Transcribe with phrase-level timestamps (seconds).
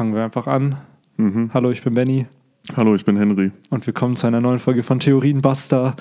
[0.00, 0.76] fangen wir einfach an.
[1.52, 2.24] Hallo, ich bin Benny
[2.74, 3.50] Hallo, ich bin Henry.
[3.68, 5.94] und willkommen zu einer neuen Folge von Theorienbuster.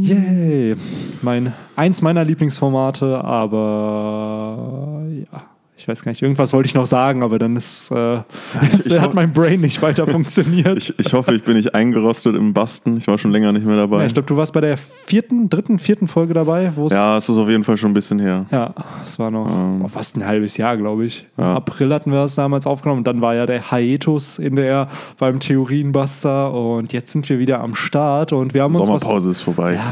[0.00, 0.76] Yay!
[1.22, 5.02] Mein, eins meiner Lieblingsformate, aber
[5.32, 5.44] ja,
[5.78, 8.20] ich weiß gar nicht, irgendwas wollte ich noch sagen, aber dann ist, äh,
[8.72, 10.78] ist ich hat mein Brain nicht weiter funktioniert.
[10.78, 12.96] Ich, ich hoffe, ich bin nicht eingerostet im Basten.
[12.96, 14.00] Ich war schon länger nicht mehr dabei.
[14.00, 17.36] ja, ich glaube, du warst bei der vierten, dritten, vierten Folge dabei, Ja, es ist
[17.36, 18.46] auf jeden Fall schon ein bisschen her.
[18.50, 18.72] Ja,
[19.04, 19.82] es war noch Ähm.
[19.84, 21.26] oh, fast ein halbes Jahr, glaube ich.
[21.36, 21.54] Im Ja.
[21.56, 24.88] April hatten wir das damals aufgenommen und dann war ja der Hiatus in der
[25.18, 29.30] beim Theorienbuster und jetzt sind wir wieder am Start und wir haben uns was Sommerpause
[29.30, 29.74] ist vorbei.
[29.74, 29.84] ja,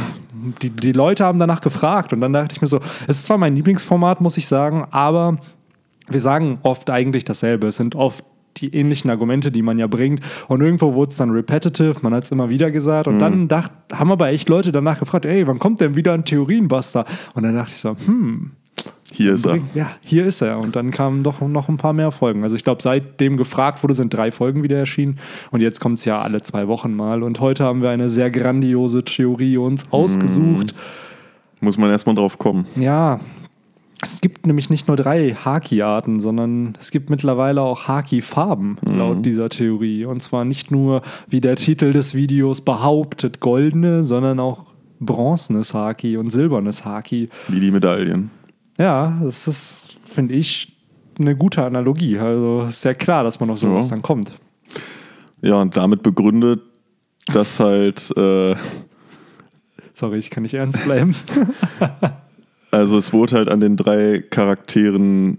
[0.62, 3.38] die, die Leute haben danach gefragt und dann dachte ich mir so, es ist zwar
[3.38, 5.38] mein Lieblingsformat, muss ich sagen, aber
[6.09, 7.69] wir sagen oft eigentlich dasselbe.
[7.69, 8.25] Es sind oft
[8.59, 10.21] die ähnlichen Argumente, die man ja bringt.
[10.49, 13.09] Und irgendwo wurde es dann repetitive, man hat es immer wieder gesagt.
[13.09, 16.25] Und dann dacht, haben aber echt Leute danach gefragt, ey, wann kommt denn wieder ein
[16.25, 17.05] Theorienbuster?
[17.35, 18.53] Und dann dachte ich so, hm,
[19.13, 19.59] Hier ist er.
[19.75, 20.61] ja, hier ist er.
[20.61, 22.45] Und dann kamen doch noch ein paar mehr Folgen.
[22.45, 25.19] Also ich glaube, seitdem gefragt wurde, sind drei Folgen wieder erschienen.
[25.51, 27.24] Und jetzt kommt es ja alle zwei Wochen mal.
[27.24, 30.74] Und heute haben wir eine sehr grandiose Theorie uns ausgesucht.
[31.61, 32.66] Muss man erstmal drauf kommen.
[32.77, 33.18] Ja,
[34.05, 39.49] es gibt nämlich nicht nur drei Haki-Arten, sondern es gibt mittlerweile auch Haki-Farben laut dieser
[39.49, 40.05] Theorie.
[40.05, 44.65] Und zwar nicht nur, wie der Titel des Videos behauptet, goldene, sondern auch
[45.01, 47.29] bronzenes Haki und silbernes Haki.
[47.49, 48.30] Wie die Medaillen.
[48.79, 50.77] Ja, das ist, finde ich,
[51.18, 52.18] eine gute Analogie.
[52.18, 53.96] Also ist ja klar, dass man auf sowas Ja.
[53.96, 54.39] dann kommt.
[55.43, 56.61] Ja, und damit begründet,
[57.33, 58.55] dass halt, äh,
[59.93, 61.15] Sorry, ich kann nicht ernst bleiben.
[62.75, 65.39] also es wurde halt an den drei Charakteren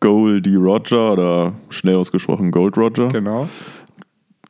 [0.00, 3.48] Goldie Roger oder schnell ausgesprochen Gold Roger, genau.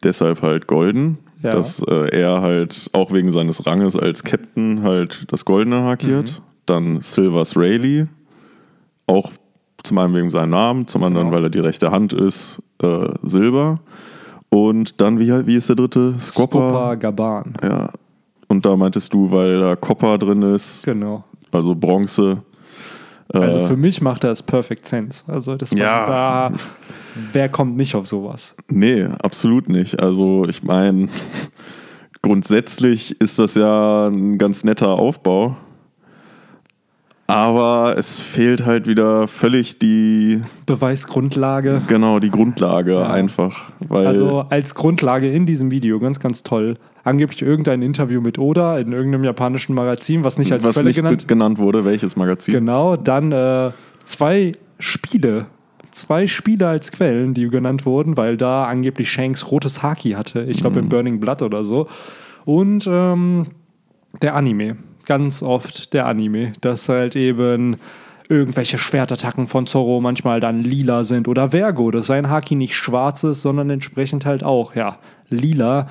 [0.03, 1.19] deshalb halt golden.
[1.43, 1.51] Ja.
[1.51, 6.41] Dass äh, er halt auch wegen seines Ranges als Captain halt das Goldene markiert.
[6.41, 6.45] Mhm.
[6.65, 8.07] Dann Silvers Rayleigh,
[9.07, 9.31] auch
[9.83, 11.37] zum einen wegen seinem Namen, zum anderen, Genau.
[11.37, 13.81] weil er die rechte Hand ist, äh, Silber.
[14.49, 16.15] Und dann, wie, wie ist der dritte?
[16.19, 17.55] Skopa Gaban.
[17.63, 17.91] Ja.
[18.49, 21.25] Und da meintest du, weil da Copper drin ist, Genau.
[21.55, 22.43] Also Bronze.
[23.33, 25.25] Also Äh, für mich macht das Perfect Sense.
[25.27, 26.07] Also das war Ja.
[26.07, 26.53] da,
[27.33, 28.55] wer kommt nicht auf sowas?
[28.69, 29.99] Nee, absolut nicht.
[30.01, 31.09] Also ich meine,
[32.23, 35.57] grundsätzlich ist das ja ein ganz netter Aufbau.
[37.35, 41.83] Aber es fehlt halt wieder völlig die, Beweisgrundlage.
[41.89, 43.73] genau, die Grundlage einfach.
[43.89, 48.79] Weil, Also als Grundlage in diesem Video, ganz, ganz toll, angeblich irgendein Interview mit Oda
[48.79, 52.55] in irgendeinem japanischen Magazin, was nicht als was Quelle nicht genannt genannt wurde, welches Magazin?
[52.55, 53.73] Genau, dann äh,
[54.05, 55.47] zwei Spiele.
[55.91, 60.43] Zwei Spiele als Quellen, die genannt wurden, weil da angeblich Shanks rotes Haki hatte.
[60.43, 60.85] Ich glaube Mhm.
[60.85, 61.89] in Burning Blood oder so.
[62.45, 63.47] Und ähm,
[64.23, 64.77] der Anime.
[65.07, 66.53] Ganz oft der Anime.
[66.61, 67.77] Dass halt eben
[68.29, 71.29] irgendwelche Schwertattacken von Zorro manchmal dann lila sind.
[71.29, 74.99] Oder Vergo, dass sein Haki nicht schwarz ist, sondern entsprechend halt auch, ja,
[75.29, 75.89] lila.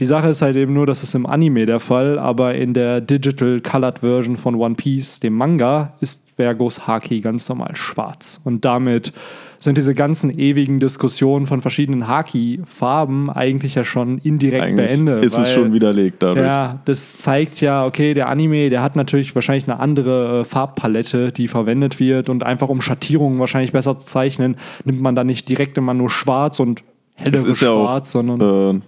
[0.00, 3.00] Die Sache ist halt eben nur, das ist im Anime der Fall, aber in der
[3.00, 8.40] Digital Colored Version von One Piece, dem Manga, ist Vergos Haki ganz normal schwarz.
[8.44, 9.12] Und damit
[9.62, 15.24] sind diese ganzen ewigen Diskussionen von verschiedenen Haki-Farben eigentlich ja schon indirekt Eigentlich beendet.
[15.24, 16.44] ist es weil- schon widerlegt dadurch.
[16.44, 21.30] ja, das zeigt ja, okay, der Anime, der hat natürlich wahrscheinlich eine andere äh, Farbpalette,
[21.30, 25.48] die verwendet wird und einfach um Schattierungen wahrscheinlich besser zu zeichnen, nimmt man dann nicht
[25.48, 26.82] direkt immer nur schwarz und
[27.14, 28.40] hellere Es ist ja auch schwarz, sondern
[28.76, 28.80] äh,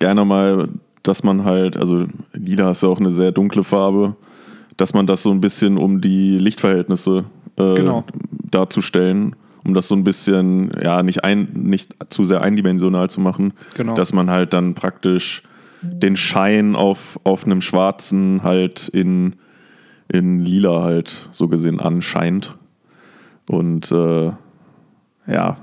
[0.00, 0.68] gerne mal,
[1.04, 4.16] dass man halt, also lila ist ja auch eine sehr dunkle Farbe,
[4.76, 7.24] dass man das so ein bisschen um die Lichtverhältnisse
[7.56, 8.02] äh, Genau.
[8.50, 9.36] darzustellen,
[9.70, 13.94] um das so ein bisschen, ja, nicht, ein, nicht zu sehr eindimensional zu machen, Genau.
[13.94, 15.42] dass man halt dann praktisch
[15.82, 19.36] den Schein auf, auf einem schwarzen halt in,
[20.08, 22.56] in lila halt so gesehen anscheint.
[23.48, 24.32] Und äh,
[25.26, 25.56] ja,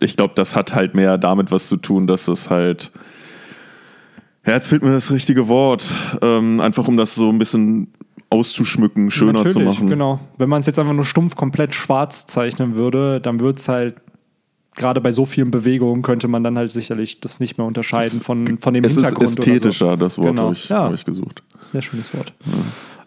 [0.00, 2.90] ich glaube, das hat halt mehr damit was zu tun, dass es halt.
[4.46, 5.94] Ja, jetzt fehlt mir das richtige Wort.
[6.22, 7.88] Ähm, einfach um das so ein bisschen
[8.30, 9.88] auszuschmücken, schöner zu Natürlich, machen.
[9.88, 10.20] genau.
[10.38, 13.96] Wenn man es jetzt einfach nur stumpf komplett schwarz zeichnen würde, dann würde es halt
[14.76, 18.58] gerade bei so vielen Bewegungen könnte man dann halt sicherlich das nicht mehr unterscheiden von,
[18.58, 19.38] von dem Es ist Hintergrund.
[19.38, 20.82] ästhetischer, oder das Wort Genau, habe ich, ja.
[20.84, 21.44] hab ich gesucht.
[21.60, 21.68] so.
[21.72, 22.32] Sehr schönes Wort.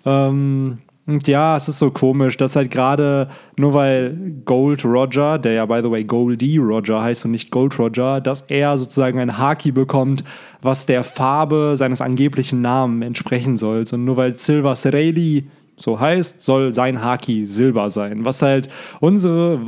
[0.05, 0.86] Ähm, und
[1.25, 5.79] ja, es ist so komisch, dass halt gerade nur weil Gold Roger, der ja by
[5.81, 10.23] the way Goldie Roger heißt und nicht Gold Roger, dass er sozusagen ein Haki bekommt,
[10.61, 13.85] was der Farbe seines angeblichen Namen entsprechen soll.
[13.91, 18.25] Und nur weil Silver Sereli so heißt, soll sein Haki Silber sein.
[18.25, 18.67] Was halt
[18.99, 19.59] unsere,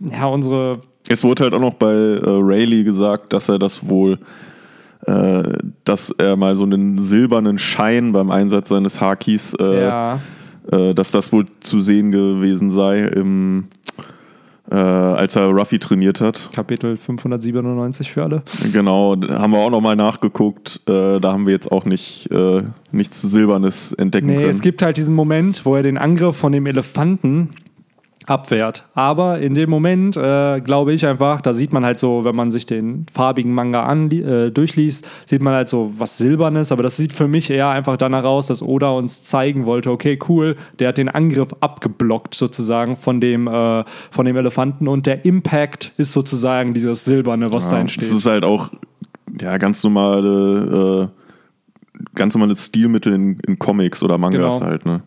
[0.00, 4.18] ja, unsere Es wurde halt auch noch bei äh, Rayleigh gesagt, dass er das wohl,
[5.06, 5.42] äh,
[5.84, 10.20] dass er mal so einen silbernen Schein beim Einsatz seines Hakis, äh, ja,
[10.72, 13.64] äh, dass das wohl zu sehen gewesen sei im,
[14.70, 16.50] äh, als er Ruffy trainiert hat.
[16.52, 18.42] Kapitel 597 für alle.
[18.72, 20.80] Genau, haben wir auch nochmal nachgeguckt.
[20.86, 24.48] Äh, da haben wir jetzt auch nicht äh, nichts Silbernes entdecken Nee, können.
[24.48, 27.50] es gibt halt diesen Moment, wo er den Angriff von dem Elefanten
[28.26, 28.84] abwehrt.
[28.94, 32.50] Aber in dem Moment äh, glaube ich einfach, da sieht man halt so, wenn man
[32.50, 36.72] sich den farbigen Manga an, äh, durchliest, sieht man halt so was Silbernes.
[36.72, 40.18] Aber das sieht für mich eher einfach danach aus, dass Oda uns zeigen wollte, okay,
[40.28, 45.24] cool, der hat den Angriff abgeblockt sozusagen von dem, äh, von dem Elefanten und der
[45.24, 48.02] Impact ist sozusagen dieses Silberne, was da Ja, entsteht.
[48.02, 48.70] Das ist halt auch
[49.40, 54.66] ja, ganz normale, äh, ganz normales Stilmittel in, in Comics oder Mangas Genau.
[54.66, 55.02] halt, ne?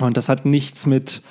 [0.00, 1.22] Und das hat nichts mit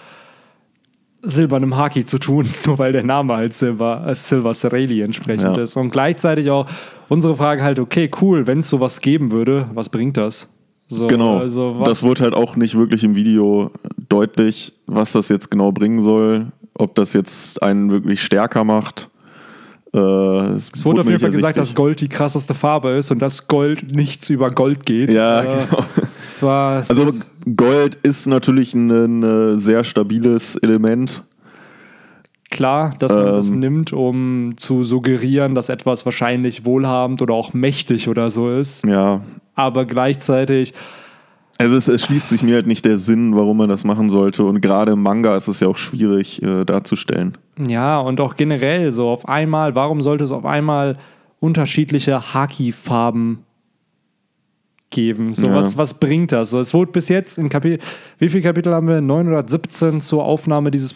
[1.21, 5.63] silbernem Haki zu tun, nur weil der Name halt Silver, äh, Silver Serali entsprechend Ja.
[5.63, 5.75] ist.
[5.77, 6.65] Und gleichzeitig auch
[7.09, 10.53] unsere Frage halt, okay, cool, wenn es sowas geben würde, was bringt das?
[10.87, 11.37] So, Genau.
[11.37, 13.71] Also das wurde halt auch nicht wirklich im Video
[14.09, 16.47] deutlich, was das jetzt genau bringen soll.
[16.73, 19.09] Ob das jetzt einen wirklich stärker macht.
[19.93, 21.75] Äh, es es wurde auf jeden Fall gesagt, dass.
[21.75, 25.13] Gold die krasseste Farbe ist und dass Gold nichts über Gold geht.
[25.13, 25.83] Ja, Äh, genau.
[26.29, 27.09] Es war, es Also
[27.55, 31.23] Gold ist natürlich ein, ein äh, sehr stabiles Element.
[32.51, 37.53] klar, dass man das ähm, nimmt, um zu suggerieren, dass etwas wahrscheinlich wohlhabend oder auch
[37.53, 38.85] mächtig oder so ist.
[38.85, 39.21] Ja.
[39.55, 40.73] Aber gleichzeitig
[41.57, 44.43] Also es, es schließt sich mir halt nicht der Sinn, warum man das machen sollte.
[44.45, 47.37] Und gerade im Manga ist es ja auch schwierig äh, darzustellen.
[47.57, 50.97] Ja, und auch generell so auf einmal, warum sollte es auf einmal
[51.39, 53.39] unterschiedliche Haki-Farben
[54.89, 55.33] geben?
[55.33, 55.55] So, Ja.
[55.55, 56.51] was, was bringt das?
[56.51, 57.79] So, es wurde bis jetzt in Kapitel,
[58.17, 59.01] wie viele Kapitel haben wir?
[59.01, 60.95] 917 zur Aufnahme dieses,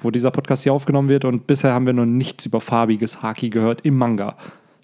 [0.00, 3.50] wo dieser Podcast hier aufgenommen wird und bisher haben wir noch nichts über farbiges Haki
[3.50, 4.36] gehört im Manga.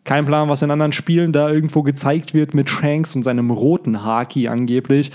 [0.04, 4.04] Kein Plan, was in anderen Spielen da irgendwo gezeigt wird mit Shanks und seinem roten
[4.04, 5.10] Haki angeblich.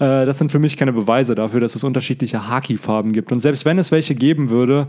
[0.00, 3.30] Äh, das sind für mich keine Beweise dafür, dass es unterschiedliche Haki-Farben gibt.
[3.30, 4.88] Und selbst wenn es welche geben würde,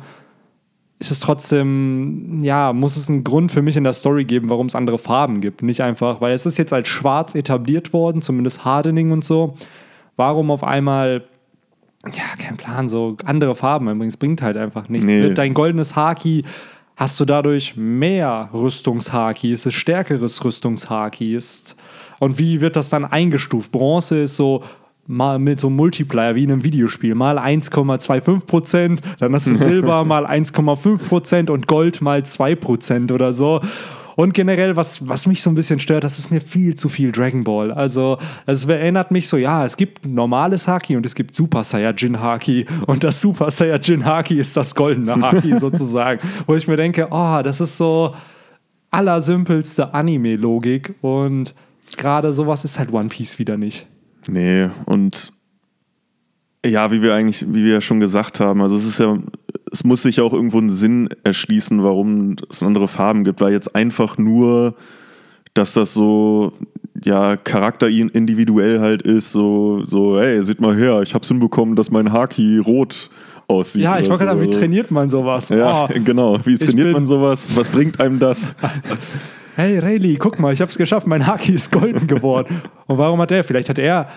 [1.04, 4.68] ist es trotzdem, ja, muss es einen Grund für mich in der Story geben, warum
[4.68, 5.62] es andere Farben gibt.
[5.62, 9.56] Nicht einfach, weil es ist jetzt als schwarz etabliert worden, zumindest Hardening und so.
[10.16, 11.26] Warum auf einmal,
[12.06, 15.06] ja, kein Plan, so andere Farben übrigens bringt halt einfach nichts.
[15.06, 15.24] Nee.
[15.24, 16.46] Wird dein goldenes Haki,
[16.96, 21.76] hast du dadurch mehr Rüstungshaki, ist es stärkeres Rüstungshaki ist.
[22.22, 23.74] Und wie wird das dann eingestuft?
[23.74, 24.64] Bronze ist so
[25.08, 27.16] mal mit so einem Multiplier wie in einem Videospiel.
[27.16, 33.12] Mal 1,25 Prozent, dann hast du Silber mal 1,5 Prozent und Gold mal 2 Prozent
[33.12, 33.62] oder so.
[34.16, 37.12] Und generell, was, was mich so ein bisschen stört, das ist mir viel zu viel
[37.12, 37.72] Dragon Ball.
[37.72, 42.22] Also, es erinnert mich so, ja, es gibt normales Haki und es gibt Super Saiyajin
[42.22, 42.68] Haki.
[42.86, 46.20] Und das Super Saiyajin Haki ist das goldene Haki sozusagen.
[46.46, 48.14] Wo ich mir denke, oh, das ist so
[48.92, 50.96] allersimpelste Anime-Logik.
[51.02, 51.56] Und
[51.98, 53.88] gerade sowas ist halt One Piece wieder nicht.
[54.28, 55.32] Nee, und
[56.66, 59.18] ja, wie wir eigentlich, wie wir ja schon gesagt haben, also es ist ja,
[59.72, 63.52] es muss sich ja auch irgendwo einen Sinn erschließen, warum es andere Farben gibt, weil
[63.52, 64.76] jetzt einfach nur,
[65.54, 66.54] dass das so,
[67.04, 72.14] ja, charakterindividuell halt ist, so, so, hey, seht mal her, ich hab's hinbekommen, dass mein
[72.14, 73.10] Haki rot
[73.48, 73.82] aussieht.
[73.84, 74.46] Ja, ich wollte gerade so.
[74.46, 75.50] sagen, wie trainiert man sowas?
[75.50, 75.90] Ja, Oh.
[76.04, 76.40] genau.
[76.46, 77.50] Wie trainiert man sowas?
[77.56, 78.54] Was bringt einem das?
[79.56, 82.62] Hey Rayleigh, guck mal, ich hab's geschafft, mein Haki ist golden geworden.
[82.88, 84.08] Und warum hat er, vielleicht hat er,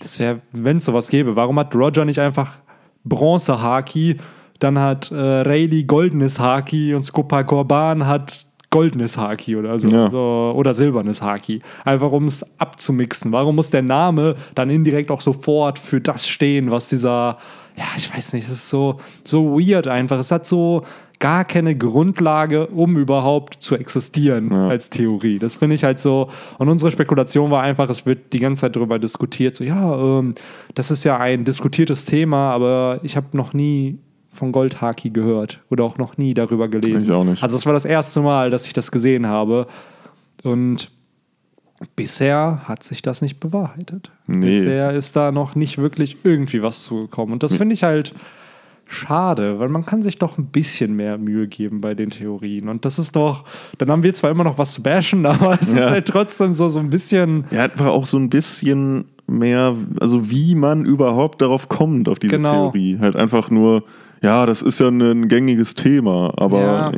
[0.00, 2.56] das wäre, wenn es sowas gäbe, warum hat Roger nicht einfach
[3.04, 4.16] Bronze-Haki,
[4.58, 10.08] dann hat äh, Rayleigh goldenes Haki und Skopa Korban hat goldenes Haki oder so, Ja.
[10.08, 11.60] so oder silbernes Haki.
[11.84, 13.30] Einfach um es abzumixen.
[13.32, 17.36] Warum muss der Name dann indirekt auch sofort für das stehen, was dieser,
[17.76, 20.18] ja, ich weiß nicht, es ist so, so weird einfach.
[20.18, 20.84] Es hat so
[21.22, 24.68] gar keine Grundlage, um überhaupt zu existieren Ja.
[24.68, 25.38] als Theorie.
[25.38, 26.28] Das finde ich halt so.
[26.58, 30.34] Und unsere Spekulation war einfach, es wird die ganze Zeit darüber diskutiert, so, ja, ähm,
[30.74, 33.98] das ist ja ein diskutiertes Thema, aber ich habe noch nie
[34.32, 37.04] von Goldhaki gehört oder auch noch nie darüber gelesen.
[37.08, 37.40] Ich auch nicht.
[37.40, 39.68] Also es war das erste Mal, dass ich das gesehen habe.
[40.42, 40.90] Und
[41.94, 44.10] bisher hat sich das nicht bewahrheitet.
[44.26, 44.46] Nee.
[44.46, 47.32] Bisher ist da noch nicht wirklich irgendwie was zugekommen.
[47.32, 48.12] Und das finde ich halt
[48.92, 52.68] schade, weil man kann sich doch ein bisschen mehr Mühe geben bei den Theorien.
[52.68, 53.44] Und das ist doch,
[53.78, 55.90] dann haben wir zwar immer noch was zu bashen, aber es ist Ja.
[55.90, 57.44] halt trotzdem so, so ein bisschen.
[57.50, 62.36] Ja, einfach auch so ein bisschen mehr, also wie man überhaupt darauf kommt, auf diese
[62.36, 62.70] Genau.
[62.70, 62.98] Theorie.
[63.00, 63.84] Halt einfach nur,
[64.22, 66.92] ja, das ist ja ein gängiges Thema, aber Ja.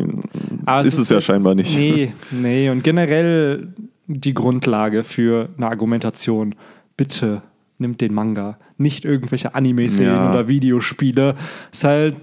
[0.67, 1.77] Aber ist es ja halt- scheinbar nicht.
[1.79, 2.71] Nee, nee.
[2.71, 3.69] Und generell
[4.07, 6.55] die Grundlage für eine Argumentation.
[6.97, 7.43] Bitte
[7.85, 10.31] nimmt den Manga, nicht irgendwelche Anime-Serien Ja.
[10.31, 11.37] oder Videospiele.
[11.71, 12.17] Ist halt,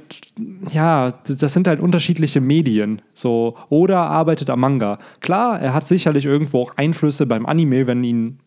[0.72, 3.02] ja, das sind halt unterschiedliche Medien.
[3.14, 4.98] So, oder arbeitet am Manga.
[5.20, 8.40] Klar, er hat sicherlich irgendwo auch Einflüsse beim Anime, wenn ihn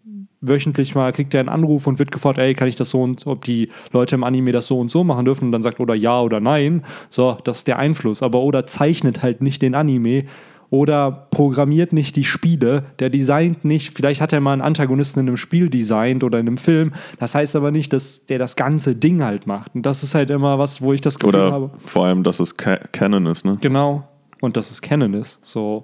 [0.47, 3.27] wöchentlich mal kriegt er einen Anruf und wird gefragt, ey, kann ich das so und
[3.27, 5.95] ob die Leute im Anime das so und so machen dürfen und dann sagt oder
[5.95, 6.83] ja oder nein.
[7.09, 8.23] So, das ist der Einfluss.
[8.23, 10.25] Aber Oda zeichnet halt nicht den Anime
[10.71, 15.29] oder programmiert nicht die Spiele, der designt nicht, vielleicht hat er mal einen Antagonisten in
[15.29, 16.93] einem Spiel designt oder in einem Film.
[17.19, 19.75] Das heißt aber nicht, dass der das ganze Ding halt macht.
[19.75, 21.71] Und das ist halt immer was, wo ich das Gefühl Oder habe.
[21.85, 23.57] vor allem, dass es Ca Canon ist, ne?
[23.61, 24.09] Genau.
[24.41, 25.39] Und dass es Canon ist.
[25.43, 25.83] So,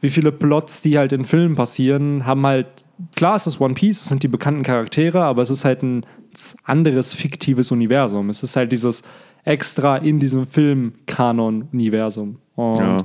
[0.00, 2.66] wie viele Plots, die halt in Filmen passieren, haben halt,
[3.16, 6.06] klar, es ist One Piece, es sind die bekannten Charaktere, aber es ist halt ein
[6.64, 8.30] anderes fiktives Universum.
[8.30, 9.02] Es ist halt dieses
[9.44, 12.36] extra in diesem Film-Kanon-Universum.
[12.54, 12.98] Und Ja.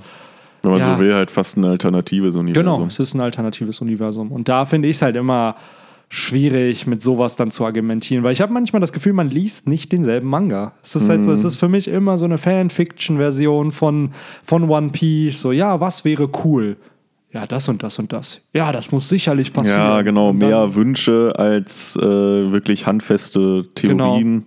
[0.66, 0.96] Wenn man Ja.
[0.96, 2.64] so will, halt fast ein alternatives Universum.
[2.78, 4.32] Genau, es ist ein alternatives Universum.
[4.32, 5.56] Und da finde ich es halt immer
[6.10, 9.92] schwierig, mit sowas dann zu argumentieren, weil ich habe manchmal das Gefühl, man liest nicht
[9.92, 10.74] denselben Manga.
[10.84, 11.48] Es ist halt so, es Mhm.
[11.48, 14.12] ist für mich immer so eine Fanfiction-Version von,
[14.44, 15.42] von One Piece.
[15.42, 16.78] So, ja, was wäre cool?
[17.32, 18.40] Ja, das und das und das.
[18.54, 19.80] Ja, das muss sicherlich passieren.
[19.80, 20.28] Ja, genau.
[20.28, 24.46] Dann- Mehr Wünsche als äh, wirklich handfeste Theorien.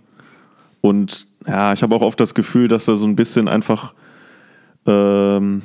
[0.81, 3.93] Und ja, ich habe auch oft das Gefühl, dass da so ein bisschen einfach,
[4.87, 5.63] ähm,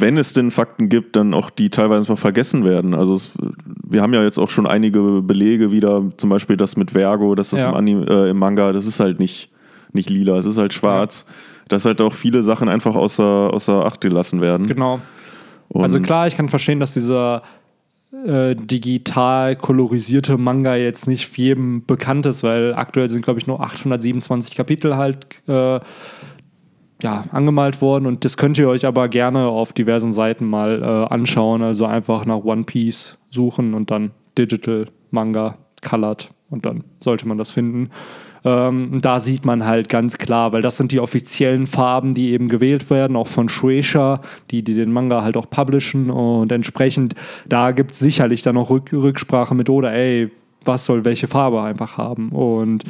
[0.00, 2.94] wenn es denn Fakten gibt, dann auch die teilweise einfach vergessen werden.
[2.94, 3.32] Also es,
[3.88, 7.50] wir haben ja jetzt auch schon einige Belege wieder, zum Beispiel das mit Vergo, dass
[7.50, 7.70] das Ja.
[7.70, 9.50] im, Anime, äh, im Manga, das ist halt nicht,
[9.92, 11.26] nicht lila, es ist halt schwarz.
[11.68, 14.66] Dass halt auch viele Sachen einfach außer, außer Acht gelassen werden.
[14.66, 15.00] Genau.
[15.68, 17.42] Und Also klar, ich kann verstehen, dass dieser
[18.24, 23.60] äh, digital kolorisierte Manga jetzt nicht jedem bekannt ist, weil aktuell sind, glaube ich, nur
[23.60, 25.80] 827 Kapitel halt äh,
[27.02, 31.12] ja, angemalt worden und das könnt ihr euch aber gerne auf diversen Seiten mal äh,
[31.12, 31.62] anschauen.
[31.62, 37.38] Also einfach nach One Piece suchen und dann Digital Manga Colored und dann sollte man
[37.38, 37.90] das finden.
[38.44, 42.48] Ähm, da sieht man halt ganz klar, weil das sind die offiziellen Farben, die eben
[42.48, 47.14] gewählt werden, auch von Shueisha, die, die den Manga halt auch publishen und entsprechend,
[47.48, 50.30] da gibt es sicherlich dann auch Rück Rücksprache mit Oda, ey,
[50.64, 52.84] was soll welche Farbe einfach haben und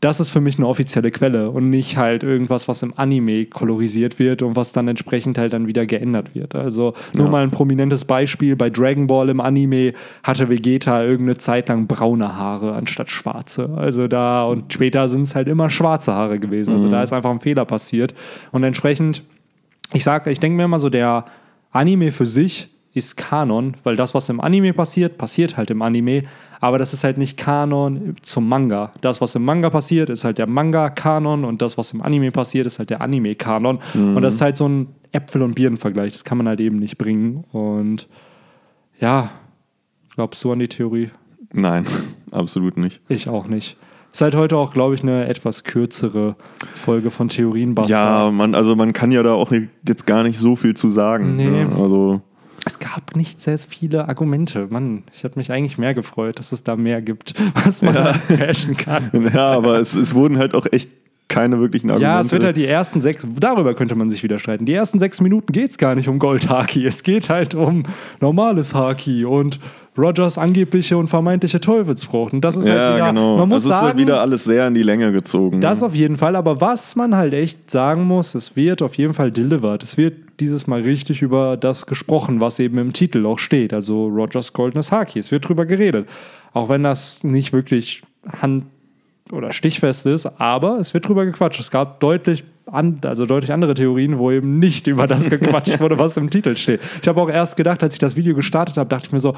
[0.00, 4.20] das ist für mich eine offizielle Quelle und nicht halt irgendwas, was im Anime kolorisiert
[4.20, 6.54] wird und was dann entsprechend halt dann wieder geändert wird.
[6.54, 7.30] Also nur Ja.
[7.32, 12.36] mal ein prominentes Beispiel, bei Dragon Ball im Anime hatte Vegeta irgendeine Zeit lang braune
[12.36, 13.70] Haare anstatt schwarze.
[13.76, 16.74] Also da und später sind es halt immer schwarze Haare gewesen.
[16.74, 18.14] Also da ist einfach ein Fehler passiert
[18.52, 19.24] und entsprechend,
[19.92, 21.24] ich sage, ich denke mir immer so, der
[21.72, 26.24] Anime für sich ist Kanon, weil das, was im Anime passiert, passiert halt im Anime,
[26.60, 28.92] aber das ist halt nicht Kanon zum Manga.
[29.00, 32.66] Das, was im Manga passiert, ist halt der Manga-Kanon und das, was im Anime passiert,
[32.66, 33.78] ist halt der Anime-Kanon.
[33.94, 36.12] Und das ist halt so ein Äpfel- und Birnen-Vergleich.
[36.12, 37.44] Das kann man halt eben nicht bringen.
[37.52, 38.08] Und
[38.98, 39.30] ja,
[40.14, 41.10] glaubst du an die Theorie?
[41.52, 41.86] Nein,
[42.30, 43.00] absolut nicht.
[43.08, 43.76] Ich auch nicht.
[44.12, 46.34] Ist halt heute auch, glaube ich, eine etwas kürzere
[46.74, 47.92] Folge von Theorienbuster.
[47.92, 49.52] Ja, man, also man kann ja da auch
[49.86, 51.36] jetzt gar nicht so viel zu sagen.
[51.36, 51.46] Nee.
[51.46, 51.70] Ne?
[51.78, 52.22] Also
[52.64, 54.66] Es gab nicht sehr viele Argumente.
[54.70, 57.34] Mann, ich hätte mich eigentlich mehr gefreut, dass es da mehr gibt,
[57.64, 57.94] was man
[58.28, 59.10] bashen kann.
[59.34, 60.90] ja, aber es, es wurden halt auch echt
[61.28, 62.10] keine wirklichen Argumente.
[62.10, 64.64] Ja, es wird halt die ersten sechs, darüber könnte man sich wieder streiten.
[64.64, 66.84] Die ersten sechs Minuten geht es gar nicht um Gold-Haki.
[66.86, 67.84] Es geht halt um
[68.20, 69.60] normales Haki und
[69.96, 72.32] Rogers angebliche und vermeintliche Teufelsfrucht.
[72.32, 73.36] Und das ist ja, halt wieder, genau.
[73.36, 75.60] man muss also es ist sagen, halt wieder alles sehr in die Länge gezogen.
[75.60, 79.12] Das auf jeden Fall, aber was man halt echt sagen muss, es wird auf jeden
[79.12, 79.82] Fall delivered.
[79.82, 83.72] Es wird dieses Mal richtig über das gesprochen, was eben im Titel auch steht.
[83.72, 85.18] Also Rogers goldenes Haki.
[85.18, 86.08] Es wird drüber geredet.
[86.52, 88.66] Auch wenn das nicht wirklich hand-
[89.32, 91.60] oder stichfest ist, aber es wird drüber gequatscht.
[91.60, 95.98] Es gab deutlich, an, also deutlich andere Theorien, wo eben nicht über das gequatscht wurde,
[95.98, 96.80] was im Titel steht.
[97.02, 99.34] Ich habe auch erst gedacht, als ich das Video gestartet habe, dachte ich mir so,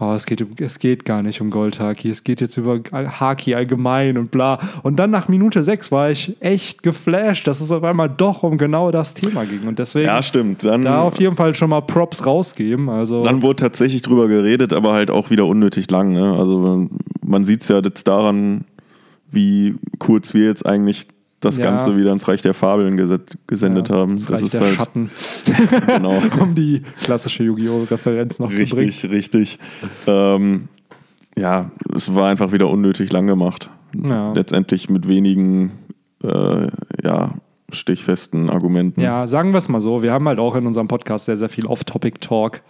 [0.00, 4.18] oh, es geht, es geht gar nicht um Goldhaki, es geht jetzt über Haki allgemein
[4.18, 4.58] und bla.
[4.82, 8.58] Und dann nach Minute sechs war ich echt geflasht, dass es auf einmal doch um
[8.58, 9.66] genau das Thema ging.
[9.66, 10.64] Und deswegen ja, stimmt.
[10.64, 12.88] Dann, da auf jeden Fall schon mal Props rausgeben.
[12.88, 16.12] Also dann wurde tatsächlich drüber geredet, aber halt auch wieder unnötig lang.
[16.12, 16.36] Ne?
[16.38, 16.88] Also
[17.24, 18.64] man sieht es ja jetzt daran,
[19.30, 21.06] wie kurz wir jetzt eigentlich
[21.42, 21.64] das Ja.
[21.64, 22.96] Ganze wieder ins Reich der Fabeln
[23.46, 24.12] gesendet ja, haben.
[24.12, 25.10] das Reich der halt Schatten,
[25.86, 26.22] genau.
[26.40, 27.84] um die klassische Yu-Gi-Oh!
[27.84, 28.84] Referenz noch zu bringen.
[28.84, 29.58] richtig, richtig.
[30.06, 30.68] Ähm,
[31.36, 33.70] ja, es war einfach wieder unnötig lang gemacht.
[34.08, 34.32] Ja.
[34.32, 35.72] Letztendlich mit wenigen
[36.22, 36.68] äh,
[37.02, 37.34] ja,
[37.70, 39.00] stichfesten Argumenten.
[39.00, 40.02] Ja, sagen wir es mal so.
[40.02, 42.62] Wir haben halt auch in unserem Podcast sehr, sehr viel Off-Topic-Talk.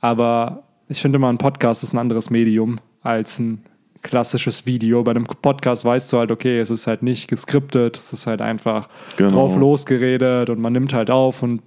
[0.00, 3.62] Aber ich finde mal, ein Podcast ist ein anderes Medium als ein
[4.02, 5.02] klassisches Video.
[5.02, 8.40] Bei einem Podcast weißt du halt, okay, es ist halt nicht geskriptet, es ist halt
[8.42, 9.30] einfach Genau.
[9.30, 11.62] drauf losgeredet und man nimmt halt auf und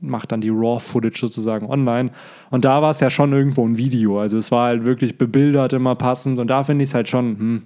[0.00, 2.10] macht dann die Raw-Footage sozusagen online.
[2.50, 4.20] Und da war es ja schon irgendwo ein Video.
[4.20, 6.38] Also es war halt wirklich bebildert, immer passend.
[6.38, 7.62] Und da finde ich es halt schon, hm,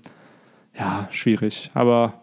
[0.79, 1.71] ja, schwierig.
[1.73, 2.15] Aber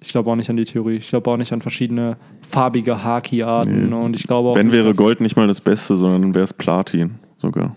[0.00, 0.96] ich glaube auch nicht an die Theorie.
[0.96, 3.90] Ich glaube auch nicht an verschiedene farbige Haki-Arten.
[3.90, 3.94] Nee.
[3.94, 7.16] Und ich glaube auch Wenn wäre Gold nicht mal das Beste, sondern wäre es Platin
[7.38, 7.76] sogar.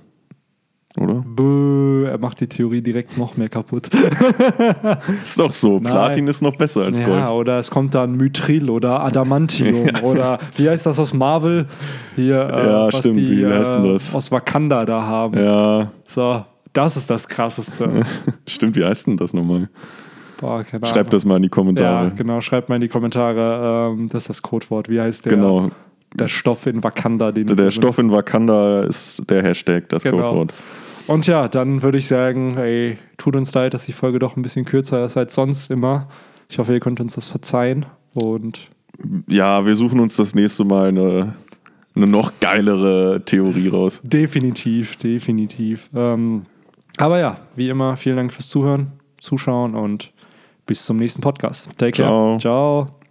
[0.98, 1.24] Oder?
[1.26, 3.90] Bäh, er macht die Theorie direkt noch mehr kaputt.
[5.22, 5.80] Ist doch so.
[5.80, 5.92] Nein.
[5.92, 7.30] Platin ist noch besser als Ja, Gold.
[7.30, 11.68] oder es kommt dann Mythril oder Adamantium oder wie heißt das aus Marvel?
[12.16, 14.14] Hier, äh, Ja, was stimmt, die wie heißt denn äh, das?
[14.16, 15.38] aus Wakanda da haben.
[15.38, 17.90] Ja, So, das ist das Krasseste.
[18.48, 18.76] stimmt.
[18.76, 19.70] Wie heißt denn das nochmal?
[20.40, 20.94] Boah, keine Ahnung.
[20.94, 22.12] Schreibt das mal in die Ja, Kommentare.
[22.16, 24.90] genau, schreibt mal in die Kommentare, ähm, das ist das Codewort.
[24.90, 25.72] Wie heißt der, Genau.
[26.14, 27.32] der Stoff in Wakanda?
[27.32, 30.18] Den Der du Stoff in Wakanda ist der Hashtag, das Genau.
[30.30, 30.54] Codewort.
[31.08, 34.42] Und ja, dann würde ich sagen, ey, tut uns leid, dass die Folge doch ein
[34.42, 36.08] bisschen kürzer ist als sonst immer.
[36.50, 37.86] Ich hoffe, ihr könnt uns das verzeihen.
[38.16, 38.70] Und
[39.28, 41.34] Ja, wir suchen uns das nächste Mal eine,
[41.96, 44.02] eine noch geilere Theorie raus.
[44.04, 45.90] definitiv, definitiv.
[45.96, 46.46] Ähm,
[46.98, 50.12] aber ja, wie immer, vielen Dank fürs Zuhören, Zuschauen und
[50.66, 51.70] bis zum nächsten Podcast.
[51.78, 52.08] Take care.
[52.08, 52.38] Ciao.
[52.40, 53.05] Ciao.